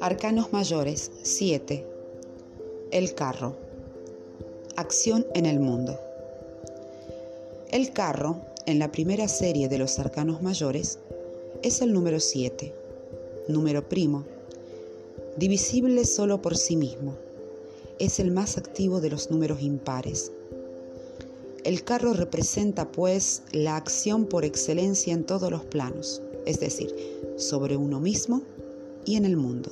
Arcanos 0.00 0.52
mayores 0.52 1.10
7. 1.22 1.84
El 2.90 3.14
carro. 3.14 3.56
Acción 4.76 5.26
en 5.34 5.46
el 5.46 5.60
mundo. 5.60 5.98
El 7.70 7.92
carro, 7.92 8.40
en 8.66 8.78
la 8.78 8.90
primera 8.92 9.28
serie 9.28 9.68
de 9.68 9.78
los 9.78 9.98
arcanos 9.98 10.42
mayores, 10.42 10.98
es 11.62 11.80
el 11.82 11.92
número 11.92 12.20
7, 12.20 12.74
número 13.48 13.88
primo, 13.88 14.24
divisible 15.36 16.04
solo 16.04 16.42
por 16.42 16.56
sí 16.56 16.76
mismo. 16.76 17.14
Es 17.98 18.18
el 18.20 18.30
más 18.30 18.58
activo 18.58 19.00
de 19.00 19.10
los 19.10 19.30
números 19.30 19.62
impares. 19.62 20.32
El 21.66 21.84
carro 21.84 22.14
representa, 22.14 22.90
pues, 22.90 23.42
la 23.52 23.76
acción 23.76 24.24
por 24.24 24.46
excelencia 24.46 25.12
en 25.12 25.24
todos 25.24 25.50
los 25.50 25.64
planos, 25.64 26.22
es 26.46 26.60
decir, 26.60 26.94
sobre 27.36 27.76
uno 27.76 28.00
mismo 28.00 28.40
y 29.04 29.16
en 29.16 29.26
el 29.26 29.36
mundo 29.36 29.70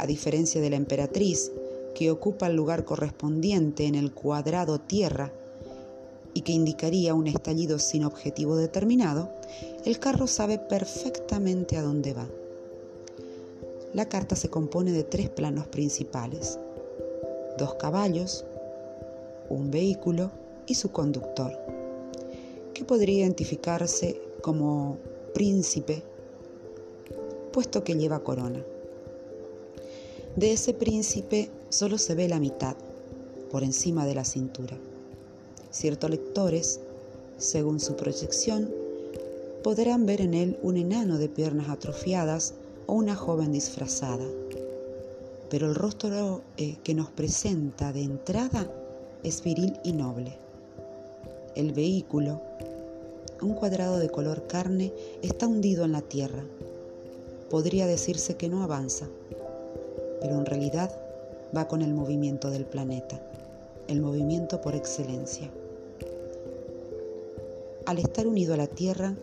a 0.00 0.06
diferencia 0.06 0.62
de 0.62 0.70
la 0.70 0.76
emperatriz, 0.76 1.52
que 1.94 2.10
ocupa 2.10 2.46
el 2.46 2.56
lugar 2.56 2.86
correspondiente 2.86 3.84
en 3.84 3.94
el 3.94 4.12
cuadrado 4.12 4.80
tierra 4.80 5.30
y 6.32 6.40
que 6.40 6.52
indicaría 6.52 7.12
un 7.12 7.26
estallido 7.26 7.78
sin 7.78 8.04
objetivo 8.04 8.56
determinado, 8.56 9.30
el 9.84 9.98
carro 9.98 10.26
sabe 10.26 10.56
perfectamente 10.56 11.76
a 11.76 11.82
dónde 11.82 12.14
va. 12.14 12.26
La 13.92 14.08
carta 14.08 14.36
se 14.36 14.48
compone 14.48 14.92
de 14.92 15.04
tres 15.04 15.28
planos 15.28 15.66
principales, 15.66 16.58
dos 17.58 17.74
caballos, 17.74 18.46
un 19.50 19.70
vehículo 19.70 20.30
y 20.66 20.74
su 20.74 20.90
conductor, 20.90 21.52
que 22.74 22.84
podría 22.84 23.20
identificarse 23.20 24.20
como 24.42 24.98
príncipe, 25.34 26.02
puesto 27.52 27.84
que 27.84 27.94
lleva 27.94 28.20
corona. 28.20 28.64
De 30.36 30.52
ese 30.52 30.74
príncipe 30.74 31.50
solo 31.68 31.98
se 31.98 32.14
ve 32.14 32.28
la 32.28 32.38
mitad, 32.38 32.76
por 33.50 33.64
encima 33.64 34.06
de 34.06 34.14
la 34.14 34.24
cintura. 34.24 34.76
Ciertos 35.70 36.10
lectores, 36.10 36.80
según 37.36 37.80
su 37.80 37.96
proyección, 37.96 38.70
podrán 39.62 40.06
ver 40.06 40.20
en 40.20 40.34
él 40.34 40.58
un 40.62 40.76
enano 40.76 41.18
de 41.18 41.28
piernas 41.28 41.68
atrofiadas 41.68 42.54
o 42.86 42.94
una 42.94 43.16
joven 43.16 43.52
disfrazada. 43.52 44.26
Pero 45.48 45.66
el 45.66 45.74
rostro 45.74 46.42
eh, 46.56 46.76
que 46.84 46.94
nos 46.94 47.10
presenta 47.10 47.92
de 47.92 48.02
entrada 48.02 48.70
es 49.22 49.42
viril 49.42 49.78
y 49.84 49.92
noble. 49.92 50.38
El 51.54 51.72
vehículo, 51.72 52.40
un 53.42 53.54
cuadrado 53.54 53.98
de 53.98 54.10
color 54.10 54.46
carne, 54.46 54.92
está 55.22 55.46
hundido 55.46 55.84
en 55.84 55.92
la 55.92 56.02
tierra. 56.02 56.44
Podría 57.48 57.86
decirse 57.86 58.36
que 58.36 58.48
no 58.48 58.62
avanza 58.62 59.08
pero 60.20 60.36
en 60.36 60.46
realidad 60.46 60.94
va 61.56 61.66
con 61.66 61.82
el 61.82 61.94
movimiento 61.94 62.50
del 62.50 62.66
planeta, 62.66 63.20
el 63.88 64.00
movimiento 64.00 64.60
por 64.60 64.74
excelencia. 64.74 65.50
Al 67.86 67.98
estar 67.98 68.26
unido 68.26 68.54
a 68.54 68.58
la 68.58 68.66
Tierra, 68.66 69.14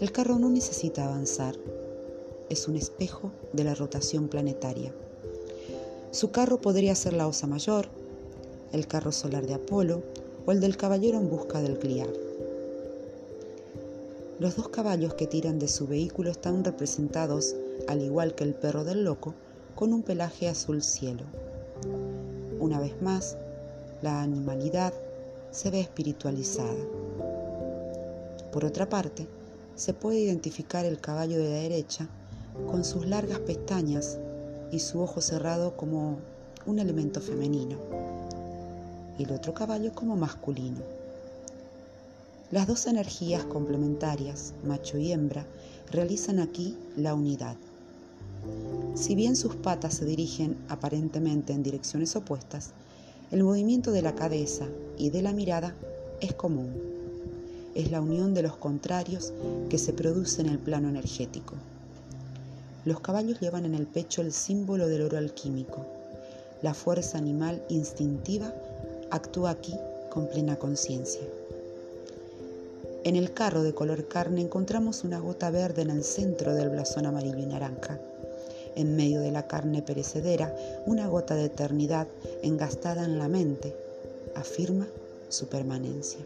el 0.00 0.12
carro 0.12 0.38
no 0.38 0.48
necesita 0.48 1.04
avanzar, 1.04 1.56
es 2.48 2.68
un 2.68 2.76
espejo 2.76 3.32
de 3.52 3.64
la 3.64 3.74
rotación 3.74 4.28
planetaria. 4.28 4.94
Su 6.12 6.30
carro 6.30 6.60
podría 6.60 6.94
ser 6.94 7.12
la 7.12 7.26
Osa 7.26 7.46
Mayor, 7.46 7.88
el 8.72 8.86
carro 8.86 9.12
solar 9.12 9.46
de 9.46 9.54
Apolo 9.54 10.02
o 10.46 10.52
el 10.52 10.60
del 10.60 10.76
caballero 10.76 11.18
en 11.18 11.28
busca 11.28 11.60
del 11.60 11.76
Gliar. 11.78 12.08
Los 14.38 14.56
dos 14.56 14.68
caballos 14.68 15.14
que 15.14 15.26
tiran 15.26 15.58
de 15.58 15.66
su 15.66 15.86
vehículo 15.86 16.30
están 16.30 16.62
representados, 16.62 17.56
al 17.88 18.02
igual 18.02 18.34
que 18.34 18.44
el 18.44 18.54
perro 18.54 18.84
del 18.84 19.04
loco, 19.04 19.34
con 19.74 19.92
un 19.92 20.02
pelaje 20.02 20.48
azul 20.48 20.82
cielo. 20.82 21.24
Una 22.60 22.80
vez 22.80 23.00
más, 23.02 23.36
la 24.02 24.22
animalidad 24.22 24.92
se 25.50 25.70
ve 25.70 25.80
espiritualizada. 25.80 26.76
Por 28.52 28.64
otra 28.64 28.88
parte, 28.88 29.26
se 29.74 29.94
puede 29.94 30.20
identificar 30.20 30.84
el 30.84 31.00
caballo 31.00 31.38
de 31.38 31.50
la 31.50 31.56
derecha 31.56 32.08
con 32.70 32.84
sus 32.84 33.06
largas 33.06 33.40
pestañas 33.40 34.18
y 34.70 34.78
su 34.78 35.00
ojo 35.00 35.20
cerrado 35.20 35.76
como 35.76 36.18
un 36.66 36.78
elemento 36.78 37.20
femenino, 37.20 37.78
y 39.18 39.24
el 39.24 39.32
otro 39.32 39.54
caballo 39.54 39.92
como 39.94 40.16
masculino. 40.16 40.80
Las 42.50 42.66
dos 42.66 42.86
energías 42.86 43.44
complementarias, 43.44 44.54
macho 44.64 44.98
y 44.98 45.12
hembra, 45.12 45.44
realizan 45.90 46.38
aquí 46.38 46.76
la 46.96 47.14
unidad. 47.14 47.56
Si 48.94 49.14
bien 49.14 49.36
sus 49.36 49.56
patas 49.56 49.94
se 49.94 50.04
dirigen 50.04 50.56
aparentemente 50.68 51.52
en 51.52 51.62
direcciones 51.62 52.14
opuestas, 52.14 52.70
el 53.32 53.42
movimiento 53.42 53.90
de 53.90 54.02
la 54.02 54.14
cabeza 54.14 54.66
y 54.96 55.10
de 55.10 55.22
la 55.22 55.32
mirada 55.32 55.74
es 56.20 56.32
común. 56.34 56.72
Es 57.74 57.90
la 57.90 58.00
unión 58.00 58.32
de 58.34 58.42
los 58.42 58.56
contrarios 58.56 59.32
que 59.68 59.78
se 59.78 59.92
produce 59.92 60.40
en 60.40 60.48
el 60.48 60.58
plano 60.58 60.88
energético. 60.88 61.54
Los 62.84 63.00
caballos 63.00 63.40
llevan 63.40 63.64
en 63.64 63.74
el 63.74 63.88
pecho 63.88 64.22
el 64.22 64.32
símbolo 64.32 64.86
del 64.86 65.02
oro 65.02 65.18
alquímico. 65.18 65.84
La 66.62 66.72
fuerza 66.72 67.18
animal 67.18 67.62
instintiva 67.68 68.54
actúa 69.10 69.50
aquí 69.50 69.74
con 70.10 70.28
plena 70.28 70.56
conciencia. 70.56 71.22
En 73.04 73.16
el 73.16 73.32
carro 73.32 73.62
de 73.62 73.74
color 73.74 74.08
carne 74.08 74.40
encontramos 74.40 75.04
una 75.04 75.20
gota 75.20 75.50
verde 75.50 75.82
en 75.82 75.90
el 75.90 76.04
centro 76.04 76.54
del 76.54 76.70
blasón 76.70 77.06
amarillo 77.06 77.38
y 77.38 77.46
naranja 77.46 78.00
en 78.76 78.94
medio 78.94 79.20
de 79.20 79.32
la 79.32 79.48
carne 79.48 79.82
perecedera, 79.82 80.54
una 80.84 81.08
gota 81.08 81.34
de 81.34 81.46
eternidad 81.46 82.06
engastada 82.42 83.04
en 83.04 83.18
la 83.18 83.26
mente, 83.26 83.74
afirma 84.34 84.86
su 85.28 85.48
permanencia. 85.48 86.20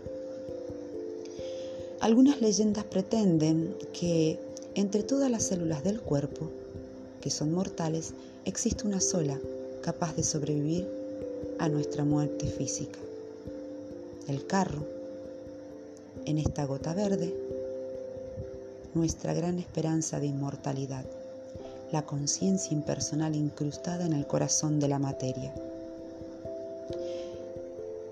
Algunas 2.00 2.40
leyendas 2.40 2.84
pretenden 2.84 3.74
que 3.92 4.38
entre 4.74 5.02
todas 5.02 5.30
las 5.30 5.44
células 5.44 5.84
del 5.84 6.00
cuerpo, 6.00 6.50
que 7.20 7.30
son 7.30 7.52
mortales, 7.52 8.14
existe 8.44 8.86
una 8.86 9.00
sola 9.00 9.38
capaz 9.82 10.16
de 10.16 10.24
sobrevivir 10.24 10.88
a 11.60 11.68
nuestra 11.68 12.04
muerte 12.04 12.46
física. 12.46 12.98
El 14.26 14.46
carro, 14.46 14.84
en 16.24 16.38
esta 16.38 16.64
gota 16.64 16.92
verde, 16.94 17.32
nuestra 18.94 19.34
gran 19.34 19.58
esperanza 19.58 20.18
de 20.18 20.26
inmortalidad 20.26 21.04
la 21.92 22.02
conciencia 22.02 22.72
impersonal 22.72 23.34
incrustada 23.34 24.06
en 24.06 24.12
el 24.12 24.26
corazón 24.26 24.78
de 24.78 24.88
la 24.88 24.98
materia. 24.98 25.52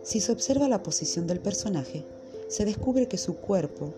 Si 0.02 0.20
se 0.20 0.32
observa 0.32 0.68
la 0.68 0.82
posición 0.82 1.26
del 1.26 1.38
personaje, 1.38 2.04
se 2.48 2.64
descubre 2.64 3.06
que 3.06 3.18
su 3.18 3.36
cuerpo, 3.36 3.92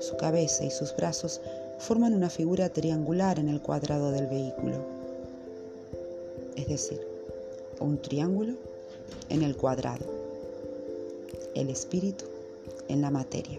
su 0.00 0.16
cabeza 0.16 0.64
y 0.64 0.70
sus 0.70 0.94
brazos 0.94 1.40
forman 1.78 2.14
una 2.14 2.30
figura 2.30 2.68
triangular 2.68 3.38
en 3.38 3.48
el 3.48 3.60
cuadrado 3.60 4.12
del 4.12 4.26
vehículo. 4.26 4.76
Es 6.54 6.68
decir, 6.68 7.15
un 7.80 8.00
triángulo 8.00 8.54
en 9.28 9.42
el 9.42 9.56
cuadrado. 9.56 10.04
El 11.54 11.70
espíritu 11.70 12.24
en 12.88 13.02
la 13.02 13.10
materia. 13.10 13.58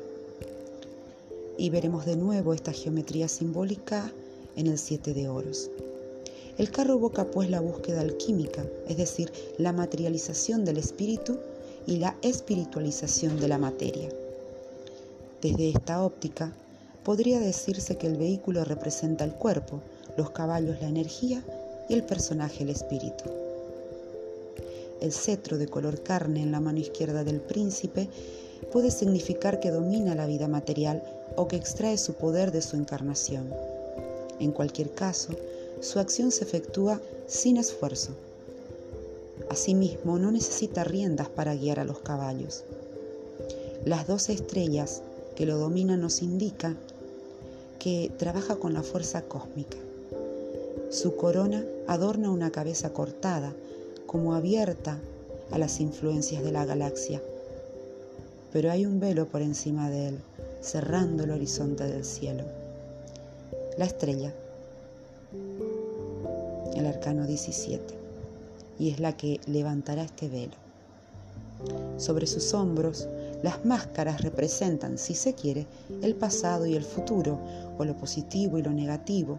Y 1.57 1.69
veremos 1.69 2.05
de 2.05 2.15
nuevo 2.15 2.53
esta 2.53 2.71
geometría 2.71 3.27
simbólica 3.27 4.11
en 4.55 4.67
el 4.67 4.77
siete 4.77 5.13
de 5.13 5.29
oros. 5.29 5.69
El 6.57 6.71
carro 6.71 6.95
evoca 6.95 7.25
pues 7.25 7.49
la 7.49 7.61
búsqueda 7.61 8.01
alquímica, 8.01 8.65
es 8.87 8.97
decir, 8.97 9.31
la 9.57 9.73
materialización 9.73 10.65
del 10.65 10.77
espíritu 10.77 11.37
y 11.85 11.97
la 11.97 12.17
espiritualización 12.21 13.39
de 13.39 13.47
la 13.47 13.57
materia. 13.57 14.09
Desde 15.41 15.69
esta 15.69 16.03
óptica, 16.03 16.53
podría 17.03 17.39
decirse 17.39 17.97
que 17.97 18.07
el 18.07 18.17
vehículo 18.17 18.65
representa 18.65 19.23
el 19.23 19.33
cuerpo, 19.33 19.81
los 20.17 20.31
caballos 20.31 20.81
la 20.81 20.89
energía 20.89 21.43
y 21.87 21.93
el 21.93 22.03
personaje 22.03 22.63
el 22.63 22.69
espíritu. 22.69 23.46
El 25.01 25.11
cetro 25.11 25.57
de 25.57 25.67
color 25.67 26.01
carne 26.01 26.41
en 26.41 26.51
la 26.51 26.59
mano 26.59 26.79
izquierda 26.79 27.23
del 27.23 27.39
príncipe 27.39 28.09
puede 28.71 28.91
significar 28.91 29.59
que 29.59 29.71
domina 29.71 30.15
la 30.15 30.25
vida 30.25 30.47
material 30.47 31.03
o 31.35 31.47
que 31.47 31.55
extrae 31.55 31.97
su 31.97 32.13
poder 32.13 32.51
de 32.51 32.61
su 32.61 32.75
encarnación. 32.75 33.53
En 34.39 34.51
cualquier 34.51 34.91
caso, 34.91 35.33
su 35.81 35.99
acción 35.99 36.31
se 36.31 36.43
efectúa 36.43 36.99
sin 37.27 37.57
esfuerzo. 37.57 38.11
Asimismo, 39.49 40.17
no 40.17 40.31
necesita 40.31 40.83
riendas 40.83 41.29
para 41.29 41.55
guiar 41.55 41.79
a 41.79 41.85
los 41.85 41.99
caballos. 41.99 42.63
Las 43.85 44.07
dos 44.07 44.29
estrellas 44.29 45.01
que 45.35 45.45
lo 45.45 45.57
dominan 45.57 46.01
nos 46.01 46.21
indican 46.21 46.77
que 47.79 48.11
trabaja 48.17 48.55
con 48.55 48.73
la 48.73 48.83
fuerza 48.83 49.21
cósmica. 49.21 49.77
Su 50.89 51.15
corona 51.15 51.63
adorna 51.87 52.31
una 52.31 52.51
cabeza 52.51 52.91
cortada, 52.91 53.53
como 54.07 54.33
abierta 54.33 54.97
a 55.51 55.57
las 55.59 55.79
influencias 55.79 56.43
de 56.43 56.51
la 56.51 56.65
galaxia. 56.65 57.21
Pero 58.51 58.71
hay 58.71 58.85
un 58.85 58.99
velo 58.99 59.27
por 59.27 59.41
encima 59.41 59.89
de 59.89 60.07
él, 60.07 60.19
cerrando 60.61 61.25
el 61.25 61.31
horizonte 61.31 61.83
del 61.83 62.05
cielo. 62.05 62.43
La 63.77 63.85
estrella, 63.85 64.33
el 66.75 66.85
arcano 66.85 67.27
17, 67.27 67.93
y 68.79 68.89
es 68.89 68.99
la 68.99 69.15
que 69.15 69.39
levantará 69.45 70.03
este 70.03 70.29
velo. 70.29 70.55
Sobre 71.97 72.27
sus 72.27 72.53
hombros, 72.53 73.07
las 73.43 73.65
máscaras 73.65 74.21
representan, 74.21 74.97
si 74.97 75.15
se 75.15 75.33
quiere, 75.33 75.67
el 76.01 76.15
pasado 76.15 76.65
y 76.65 76.75
el 76.75 76.83
futuro, 76.83 77.39
o 77.77 77.85
lo 77.85 77.95
positivo 77.97 78.57
y 78.57 78.63
lo 78.63 78.71
negativo, 78.71 79.37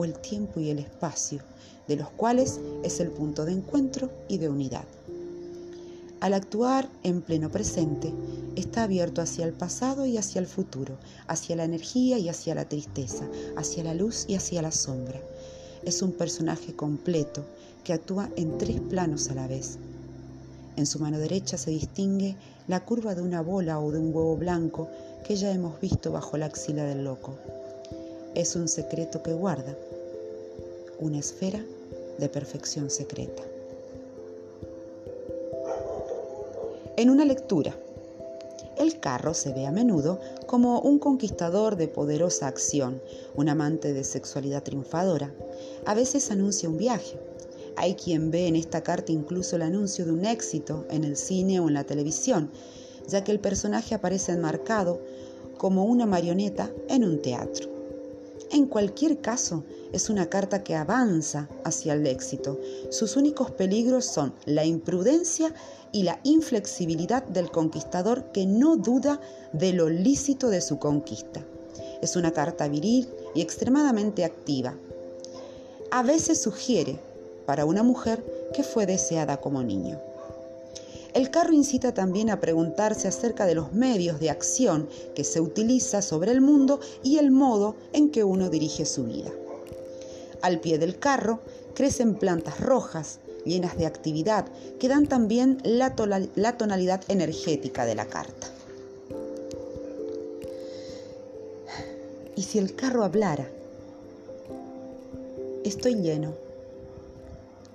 o 0.00 0.04
el 0.06 0.14
tiempo 0.14 0.60
y 0.60 0.70
el 0.70 0.78
espacio, 0.78 1.40
de 1.86 1.96
los 1.96 2.08
cuales 2.08 2.58
es 2.82 3.00
el 3.00 3.08
punto 3.08 3.44
de 3.44 3.52
encuentro 3.52 4.10
y 4.28 4.38
de 4.38 4.48
unidad. 4.48 4.86
Al 6.20 6.32
actuar 6.32 6.88
en 7.02 7.20
pleno 7.20 7.50
presente, 7.50 8.10
está 8.56 8.84
abierto 8.84 9.20
hacia 9.20 9.44
el 9.44 9.52
pasado 9.52 10.06
y 10.06 10.16
hacia 10.16 10.38
el 10.38 10.46
futuro, 10.46 10.96
hacia 11.26 11.54
la 11.54 11.64
energía 11.64 12.16
y 12.16 12.30
hacia 12.30 12.54
la 12.54 12.66
tristeza, 12.66 13.28
hacia 13.56 13.84
la 13.84 13.92
luz 13.92 14.24
y 14.26 14.36
hacia 14.36 14.62
la 14.62 14.72
sombra. 14.72 15.20
Es 15.84 16.00
un 16.00 16.12
personaje 16.12 16.74
completo 16.74 17.44
que 17.84 17.92
actúa 17.92 18.30
en 18.36 18.56
tres 18.56 18.80
planos 18.80 19.28
a 19.28 19.34
la 19.34 19.48
vez. 19.48 19.76
En 20.76 20.86
su 20.86 20.98
mano 20.98 21.18
derecha 21.18 21.58
se 21.58 21.72
distingue 21.72 22.36
la 22.68 22.80
curva 22.86 23.14
de 23.14 23.20
una 23.20 23.42
bola 23.42 23.78
o 23.80 23.90
de 23.90 23.98
un 23.98 24.14
huevo 24.14 24.36
blanco 24.36 24.88
que 25.26 25.36
ya 25.36 25.50
hemos 25.50 25.78
visto 25.78 26.10
bajo 26.10 26.38
la 26.38 26.46
axila 26.46 26.84
del 26.84 27.04
loco. 27.04 27.34
Es 28.34 28.54
un 28.54 28.68
secreto 28.68 29.22
que 29.22 29.32
guarda, 29.32 29.74
una 31.00 31.18
esfera 31.18 31.64
de 32.18 32.28
perfección 32.28 32.90
secreta. 32.90 33.42
En 36.96 37.08
una 37.08 37.24
lectura, 37.24 37.74
el 38.76 39.00
carro 39.00 39.34
se 39.34 39.52
ve 39.52 39.66
a 39.66 39.72
menudo 39.72 40.20
como 40.46 40.80
un 40.80 40.98
conquistador 40.98 41.76
de 41.76 41.88
poderosa 41.88 42.46
acción, 42.46 43.00
un 43.34 43.48
amante 43.48 43.92
de 43.92 44.04
sexualidad 44.04 44.62
triunfadora. 44.62 45.32
A 45.86 45.94
veces 45.94 46.30
anuncia 46.30 46.68
un 46.68 46.76
viaje. 46.76 47.18
Hay 47.76 47.94
quien 47.94 48.30
ve 48.30 48.46
en 48.46 48.56
esta 48.56 48.82
carta 48.82 49.12
incluso 49.12 49.56
el 49.56 49.62
anuncio 49.62 50.04
de 50.04 50.12
un 50.12 50.26
éxito 50.26 50.86
en 50.90 51.04
el 51.04 51.16
cine 51.16 51.60
o 51.60 51.68
en 51.68 51.74
la 51.74 51.84
televisión, 51.84 52.50
ya 53.08 53.24
que 53.24 53.32
el 53.32 53.40
personaje 53.40 53.94
aparece 53.94 54.32
enmarcado 54.32 55.00
como 55.56 55.84
una 55.84 56.04
marioneta 56.04 56.70
en 56.88 57.04
un 57.04 57.22
teatro. 57.22 57.68
En 58.50 58.66
cualquier 58.66 59.20
caso, 59.20 59.64
es 59.92 60.10
una 60.10 60.26
carta 60.26 60.62
que 60.62 60.74
avanza 60.74 61.48
hacia 61.64 61.94
el 61.94 62.06
éxito. 62.06 62.60
Sus 62.90 63.16
únicos 63.16 63.50
peligros 63.50 64.04
son 64.04 64.34
la 64.44 64.64
imprudencia 64.64 65.52
y 65.92 66.04
la 66.04 66.20
inflexibilidad 66.22 67.24
del 67.24 67.50
conquistador 67.50 68.32
que 68.32 68.46
no 68.46 68.76
duda 68.76 69.20
de 69.52 69.72
lo 69.72 69.88
lícito 69.88 70.48
de 70.48 70.60
su 70.60 70.78
conquista. 70.78 71.44
Es 72.02 72.16
una 72.16 72.30
carta 72.32 72.68
viril 72.68 73.08
y 73.34 73.40
extremadamente 73.40 74.24
activa. 74.24 74.74
A 75.90 76.02
veces 76.02 76.40
sugiere, 76.40 76.98
para 77.46 77.64
una 77.64 77.82
mujer 77.82 78.24
que 78.54 78.62
fue 78.62 78.86
deseada 78.86 79.40
como 79.40 79.62
niño. 79.62 80.00
El 81.14 81.30
carro 81.30 81.52
incita 81.52 81.92
también 81.92 82.30
a 82.30 82.38
preguntarse 82.38 83.08
acerca 83.08 83.44
de 83.44 83.56
los 83.56 83.72
medios 83.72 84.20
de 84.20 84.30
acción 84.30 84.88
que 85.16 85.24
se 85.24 85.40
utiliza 85.40 86.02
sobre 86.02 86.30
el 86.30 86.40
mundo 86.40 86.78
y 87.02 87.18
el 87.18 87.32
modo 87.32 87.74
en 87.92 88.10
que 88.10 88.22
uno 88.22 88.48
dirige 88.48 88.84
su 88.84 89.04
vida. 89.04 89.32
Al 90.42 90.60
pie 90.60 90.78
del 90.78 90.98
carro 90.98 91.40
crecen 91.74 92.14
plantas 92.14 92.60
rojas, 92.60 93.20
llenas 93.44 93.76
de 93.76 93.86
actividad, 93.86 94.46
que 94.78 94.88
dan 94.88 95.06
también 95.06 95.58
la, 95.64 95.94
la 96.34 96.56
tonalidad 96.56 97.02
energética 97.08 97.84
de 97.84 97.94
la 97.94 98.06
carta. 98.06 98.48
Y 102.36 102.42
si 102.42 102.58
el 102.58 102.74
carro 102.74 103.04
hablara, 103.04 103.46
estoy 105.64 105.96
lleno, 105.96 106.32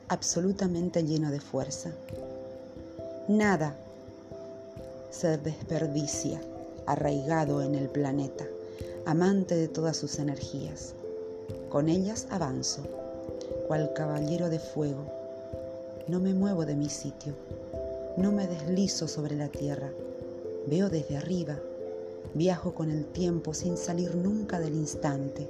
absolutamente 0.07 1.03
lleno 1.03 1.29
de 1.31 1.39
fuerza. 1.39 1.91
Nada 3.27 3.75
se 5.11 5.37
desperdicia 5.37 6.41
arraigado 6.85 7.61
en 7.61 7.75
el 7.75 7.89
planeta, 7.89 8.45
amante 9.05 9.55
de 9.55 9.67
todas 9.67 9.97
sus 9.97 10.19
energías. 10.19 10.93
Con 11.75 11.89
ellas 11.89 12.27
avanzo, 12.29 12.83
cual 13.67 13.91
caballero 13.91 14.49
de 14.49 14.59
fuego. 14.59 15.11
No 16.07 16.21
me 16.21 16.33
muevo 16.33 16.65
de 16.65 16.73
mi 16.73 16.87
sitio, 16.87 17.33
no 18.15 18.31
me 18.31 18.47
deslizo 18.47 19.09
sobre 19.09 19.35
la 19.35 19.49
tierra, 19.49 19.91
veo 20.67 20.89
desde 20.89 21.17
arriba, 21.17 21.59
viajo 22.33 22.73
con 22.73 22.91
el 22.91 23.03
tiempo 23.03 23.53
sin 23.53 23.75
salir 23.75 24.15
nunca 24.15 24.61
del 24.61 24.73
instante, 24.73 25.49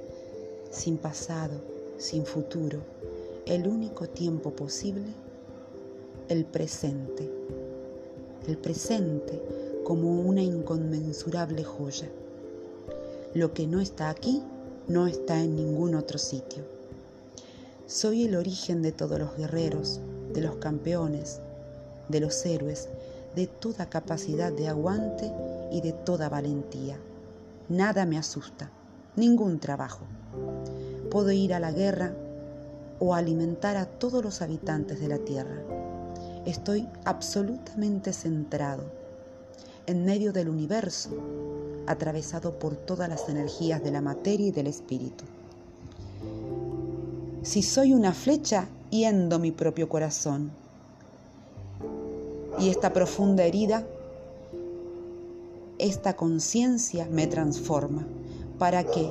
sin 0.72 0.98
pasado, 0.98 1.60
sin 1.96 2.26
futuro, 2.26 2.80
el 3.46 3.68
único 3.68 4.08
tiempo 4.08 4.50
posible, 4.50 5.12
el 6.28 6.44
presente 6.44 7.30
el 8.48 8.58
presente 8.58 9.40
como 9.84 10.22
una 10.22 10.42
inconmensurable 10.42 11.62
joya. 11.62 12.08
Lo 13.32 13.54
que 13.54 13.68
no 13.68 13.80
está 13.80 14.10
aquí 14.10 14.42
no 14.88 15.06
está 15.06 15.42
en 15.42 15.56
ningún 15.56 15.94
otro 15.94 16.18
sitio. 16.18 16.64
Soy 17.86 18.24
el 18.24 18.36
origen 18.36 18.82
de 18.82 18.92
todos 18.92 19.18
los 19.18 19.36
guerreros, 19.36 20.00
de 20.32 20.40
los 20.40 20.56
campeones, 20.56 21.40
de 22.08 22.20
los 22.20 22.44
héroes, 22.46 22.88
de 23.34 23.46
toda 23.46 23.88
capacidad 23.88 24.52
de 24.52 24.68
aguante 24.68 25.32
y 25.70 25.80
de 25.80 25.92
toda 25.92 26.28
valentía. 26.28 26.96
Nada 27.68 28.06
me 28.06 28.18
asusta, 28.18 28.70
ningún 29.16 29.60
trabajo. 29.60 30.04
Puedo 31.10 31.30
ir 31.32 31.54
a 31.54 31.60
la 31.60 31.72
guerra 31.72 32.14
o 32.98 33.14
alimentar 33.14 33.76
a 33.76 33.86
todos 33.86 34.24
los 34.24 34.42
habitantes 34.42 35.00
de 35.00 35.08
la 35.08 35.18
tierra 35.18 35.62
estoy 36.46 36.88
absolutamente 37.04 38.12
centrado 38.12 38.84
en 39.86 40.04
medio 40.04 40.32
del 40.32 40.48
universo, 40.48 41.10
atravesado 41.86 42.58
por 42.58 42.76
todas 42.76 43.08
las 43.08 43.28
energías 43.28 43.82
de 43.82 43.90
la 43.90 44.00
materia 44.00 44.48
y 44.48 44.50
del 44.50 44.66
espíritu. 44.66 45.24
Si 47.42 47.62
soy 47.62 47.92
una 47.92 48.12
flecha, 48.12 48.68
hiendo 48.90 49.38
mi 49.38 49.52
propio 49.52 49.88
corazón. 49.88 50.50
Y 52.58 52.70
esta 52.70 52.92
profunda 52.92 53.44
herida, 53.44 53.86
esta 55.78 56.16
conciencia 56.16 57.06
me 57.10 57.26
transforma 57.26 58.06
para 58.58 58.84
que 58.84 59.10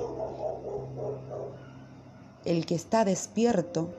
el 2.45 2.65
que 2.65 2.75
está 2.75 3.05
despierto 3.05 3.89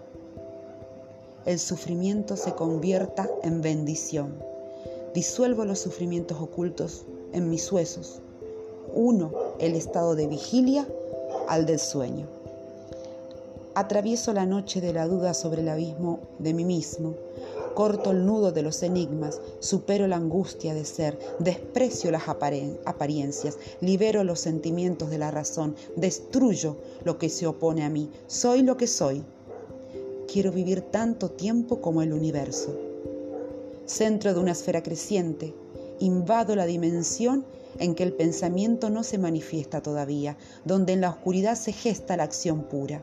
el 1.46 1.60
sufrimiento 1.60 2.36
se 2.36 2.54
convierta 2.54 3.30
en 3.44 3.62
bendición. 3.62 4.34
Disuelvo 5.14 5.64
los 5.64 5.78
sufrimientos 5.78 6.40
ocultos 6.40 7.06
en 7.32 7.48
mis 7.48 7.70
huesos. 7.70 8.20
Uno 8.94 9.32
el 9.58 9.74
estado 9.74 10.14
de 10.14 10.26
vigilia 10.26 10.86
al 11.48 11.66
del 11.66 11.78
sueño. 11.78 12.26
Atravieso 13.74 14.32
la 14.32 14.46
noche 14.46 14.80
de 14.80 14.92
la 14.92 15.06
duda 15.06 15.34
sobre 15.34 15.60
el 15.60 15.68
abismo 15.68 16.20
de 16.38 16.54
mí 16.54 16.64
mismo. 16.64 17.14
Corto 17.74 18.12
el 18.12 18.24
nudo 18.24 18.50
de 18.52 18.62
los 18.62 18.82
enigmas, 18.82 19.38
supero 19.60 20.06
la 20.06 20.16
angustia 20.16 20.72
de 20.72 20.86
ser, 20.86 21.18
desprecio 21.38 22.10
las 22.10 22.22
apariencias, 22.26 23.58
libero 23.82 24.24
los 24.24 24.40
sentimientos 24.40 25.10
de 25.10 25.18
la 25.18 25.30
razón, 25.30 25.76
destruyo 25.94 26.76
lo 27.04 27.18
que 27.18 27.28
se 27.28 27.46
opone 27.46 27.84
a 27.84 27.90
mí, 27.90 28.10
soy 28.26 28.62
lo 28.62 28.78
que 28.78 28.86
soy, 28.86 29.22
quiero 30.26 30.52
vivir 30.52 30.80
tanto 30.80 31.30
tiempo 31.30 31.82
como 31.82 32.00
el 32.00 32.14
universo. 32.14 32.74
Centro 33.84 34.32
de 34.32 34.40
una 34.40 34.52
esfera 34.52 34.82
creciente, 34.82 35.54
invado 35.98 36.56
la 36.56 36.64
dimensión 36.64 37.44
en 37.78 37.94
que 37.94 38.02
el 38.02 38.12
pensamiento 38.12 38.90
no 38.90 39.02
se 39.02 39.18
manifiesta 39.18 39.82
todavía, 39.82 40.36
donde 40.64 40.92
en 40.92 41.00
la 41.00 41.10
oscuridad 41.10 41.56
se 41.56 41.72
gesta 41.72 42.16
la 42.16 42.24
acción 42.24 42.64
pura. 42.64 43.02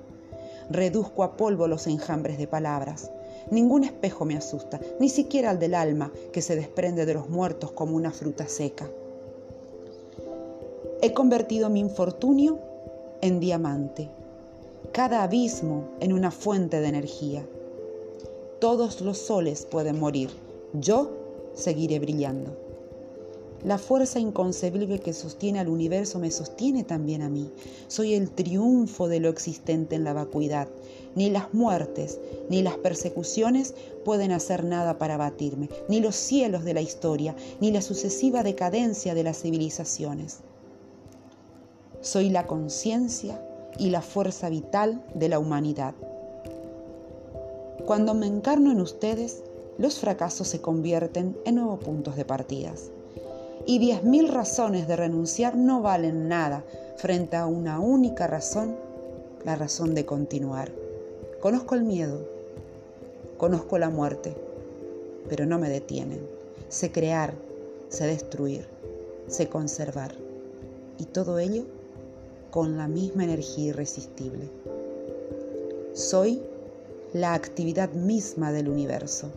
Reduzco 0.70 1.24
a 1.24 1.36
polvo 1.38 1.68
los 1.68 1.88
enjambres 1.88 2.38
de 2.38 2.48
palabras. 2.48 3.12
Ningún 3.52 3.84
espejo 3.84 4.26
me 4.26 4.38
asusta, 4.38 4.80
ni 5.00 5.10
siquiera 5.10 5.52
el 5.52 5.60
del 5.60 5.76
alma 5.76 6.12
que 6.32 6.42
se 6.42 6.56
desprende 6.56 7.06
de 7.06 7.14
los 7.14 7.30
muertos 7.30 7.72
como 7.72 7.96
una 7.96 8.12
fruta 8.12 8.48
seca. 8.48 8.90
He 11.02 11.14
convertido 11.14 11.70
mi 11.70 11.82
infortunio 11.82 12.60
en 13.22 13.40
diamante, 13.42 14.10
cada 14.94 15.24
abismo 15.24 15.90
en 16.00 16.14
una 16.14 16.32
fuente 16.32 16.80
de 16.80 16.88
energía. 16.88 17.46
Todos 18.60 19.02
los 19.02 19.18
soles 19.18 19.66
pueden 19.66 20.00
morir, 20.00 20.30
yo 20.74 21.12
seguiré 21.54 22.00
brillando. 22.00 22.63
La 23.64 23.78
fuerza 23.78 24.20
inconcebible 24.20 25.00
que 25.00 25.14
sostiene 25.14 25.62
al 25.62 25.70
universo 25.70 26.20
me 26.20 26.32
sostiene 26.32 26.84
también 26.84 27.22
a 27.22 27.30
mí. 27.30 27.50
Soy 27.88 28.14
el 28.14 28.30
triunfo 28.30 29.08
de 29.08 29.22
lo 29.22 29.30
existente 29.30 29.96
en 29.96 30.04
la 30.04 30.12
vacuidad. 30.12 30.68
Ni 31.16 31.30
las 31.30 31.54
muertes 31.54 32.20
ni 32.50 32.62
las 32.62 32.76
persecuciones 32.76 33.74
pueden 34.04 34.34
hacer 34.34 34.66
nada 34.66 34.98
para 34.98 35.16
batirme, 35.16 35.70
ni 35.88 36.02
los 36.02 36.18
cielos 36.18 36.66
de 36.66 36.74
la 36.74 36.82
historia, 36.82 37.38
ni 37.62 37.72
la 37.72 37.82
sucesiva 37.82 38.44
decadencia 38.44 39.14
de 39.16 39.24
las 39.24 39.42
civilizaciones. 39.42 40.40
Soy 42.02 42.30
la 42.32 42.48
conciencia 42.48 43.42
y 43.80 43.92
la 43.92 44.02
fuerza 44.02 44.50
vital 44.50 45.06
de 45.16 45.30
la 45.30 45.40
humanidad. 45.40 45.94
Cuando 47.86 48.14
me 48.14 48.28
encarno 48.28 48.74
en 48.74 48.82
ustedes, 48.82 49.44
los 49.78 50.00
fracasos 50.00 50.50
se 50.50 50.60
convierten 50.60 51.38
en 51.46 51.56
nuevos 51.56 51.80
puntos 51.80 52.18
de 52.18 52.26
partidas. 52.26 52.92
Y 53.66 53.80
diez 53.80 54.04
mil 54.04 54.28
razones 54.28 54.88
de 54.88 54.96
renunciar 54.96 55.56
no 55.56 55.82
valen 55.82 56.28
nada 56.28 56.64
frente 56.98 57.38
a 57.38 57.46
una 57.46 57.80
única 57.80 58.28
razón, 58.28 58.76
la 59.46 59.56
razón 59.56 59.96
de 59.96 60.06
continuar. 60.06 60.72
Conozco 61.40 61.76
el 61.76 61.84
miedo, 61.84 62.26
conozco 63.38 63.78
la 63.78 63.90
muerte, 63.90 64.36
pero 65.30 65.46
no 65.46 65.60
me 65.60 65.70
detienen. 65.70 66.20
Sé 66.68 66.92
crear, 66.92 67.34
sé 67.90 68.06
destruir, 68.06 68.66
sé 69.28 69.48
conservar. 69.48 70.14
Y 70.98 71.06
todo 71.06 71.40
ello 71.40 71.64
con 72.52 72.78
la 72.78 72.88
misma 72.88 73.24
energía 73.24 73.70
irresistible. 73.70 74.50
Soy 75.94 76.42
la 77.14 77.34
actividad 77.34 77.92
misma 77.94 78.52
del 78.52 78.68
universo. 78.68 79.28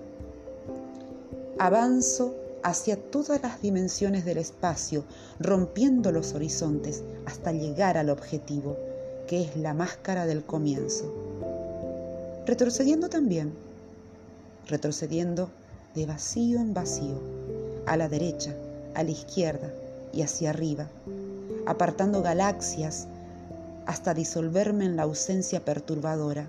Avanzo 1.58 2.34
hacia 2.62 2.96
todas 2.96 3.42
las 3.42 3.62
dimensiones 3.62 4.24
del 4.24 4.38
espacio, 4.38 5.04
rompiendo 5.38 6.12
los 6.12 6.34
horizontes 6.34 7.02
hasta 7.24 7.52
llegar 7.52 7.96
al 7.96 8.10
objetivo, 8.10 8.76
que 9.26 9.42
es 9.42 9.56
la 9.56 9.74
máscara 9.74 10.26
del 10.26 10.44
comienzo. 10.44 11.12
Retrocediendo 12.46 13.08
también, 13.08 13.52
retrocediendo 14.68 15.50
de 15.94 16.06
vacío 16.06 16.58
en 16.58 16.74
vacío, 16.74 17.20
a 17.86 17.96
la 17.96 18.08
derecha, 18.08 18.54
a 18.94 19.02
la 19.02 19.10
izquierda 19.10 19.72
y 20.12 20.22
hacia 20.22 20.50
arriba, 20.50 20.88
apartando 21.66 22.22
galaxias 22.22 23.06
hasta 23.86 24.14
disolverme 24.14 24.84
en 24.84 24.96
la 24.96 25.04
ausencia 25.04 25.64
perturbadora, 25.64 26.48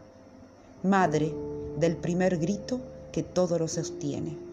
madre 0.84 1.34
del 1.80 1.96
primer 1.96 2.38
grito 2.38 2.80
que 3.12 3.24
todo 3.24 3.60
lo 3.60 3.68
sostiene. 3.68 4.47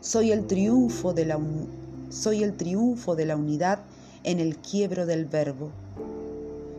Soy 0.00 0.30
el 0.30 0.46
triunfo 0.46 1.12
de 1.12 1.26
la, 1.26 1.40
soy 2.08 2.44
el 2.44 2.56
triunfo 2.56 3.16
de 3.16 3.26
la 3.26 3.36
unidad 3.36 3.80
en 4.22 4.38
el 4.38 4.56
quiebro 4.56 5.06
del 5.06 5.24
verbo. 5.24 5.70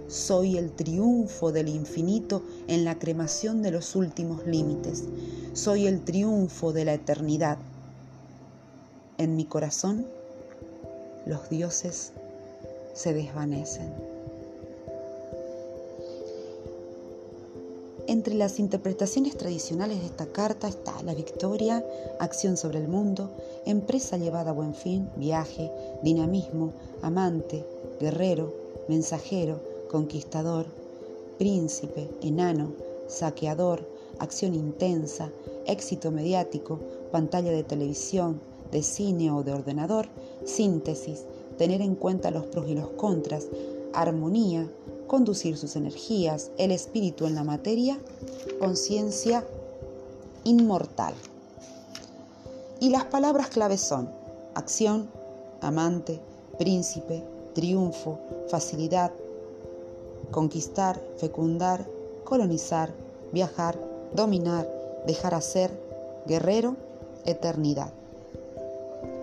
Soy 0.07 0.57
el 0.57 0.71
triunfo 0.71 1.51
del 1.51 1.67
infinito 1.67 2.43
en 2.67 2.85
la 2.85 2.97
cremación 2.97 3.61
de 3.61 3.71
los 3.71 3.95
últimos 3.97 4.47
límites. 4.47 5.03
Soy 5.53 5.85
el 5.85 6.01
triunfo 6.01 6.71
de 6.71 6.85
la 6.85 6.93
eternidad. 6.93 7.57
En 9.17 9.35
mi 9.35 9.43
corazón, 9.43 10.07
los 11.25 11.49
dioses 11.49 12.13
se 12.93 13.13
desvanecen. 13.13 14.08
Entre 18.09 18.33
las 18.33 18.57
interpretaciones 18.57 19.37
tradicionales 19.37 19.99
de 19.99 20.07
esta 20.07 20.25
carta 20.25 20.67
está 20.67 20.99
la 21.03 21.13
victoria, 21.13 21.85
acción 22.19 22.57
sobre 22.57 22.79
el 22.79 22.87
mundo, 22.87 23.29
empresa 23.67 24.17
llevada 24.17 24.49
a 24.49 24.53
buen 24.53 24.73
fin, 24.73 25.11
viaje, 25.15 25.71
dinamismo, 26.01 26.73
amante, 27.03 27.63
guerrero, 27.99 28.51
mensajero, 28.87 29.61
conquistador, 29.91 30.65
príncipe, 31.37 32.09
enano, 32.23 32.71
saqueador, 33.07 33.87
acción 34.17 34.55
intensa, 34.55 35.29
éxito 35.67 36.09
mediático, 36.09 36.79
pantalla 37.11 37.51
de 37.51 37.63
televisión, 37.63 38.41
de 38.71 38.81
cine 38.81 39.29
o 39.29 39.43
de 39.43 39.53
ordenador, 39.53 40.07
síntesis, 40.45 41.25
tener 41.59 41.83
en 41.83 41.93
cuenta 41.93 42.31
los 42.31 42.47
pros 42.47 42.67
y 42.69 42.73
los 42.73 42.87
contras, 42.87 43.45
armonía, 43.93 44.67
conducir 45.09 45.57
sus 45.57 45.75
energías, 45.75 46.51
el 46.57 46.71
espíritu 46.71 47.25
en 47.25 47.35
la 47.35 47.43
materia, 47.43 47.99
conciencia 48.59 49.43
inmortal. 50.45 51.13
Y 52.79 52.91
las 52.91 53.05
palabras 53.05 53.47
claves 53.47 53.81
son 53.81 54.09
acción, 54.53 55.09
amante, 55.61 56.21
príncipe, 56.57 57.23
triunfo, 57.53 58.19
facilidad, 58.49 59.11
conquistar, 60.31 61.01
fecundar, 61.17 61.89
colonizar, 62.23 62.93
viajar, 63.33 63.77
dominar, 64.13 64.71
dejar 65.07 65.33
hacer, 65.33 65.71
guerrero, 66.27 66.77
eternidad. 67.25 67.91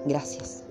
Gracias. 0.05 0.66